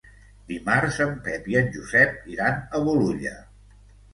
[0.51, 3.37] Dimarts en Pep i en Josep iran a Bolulla.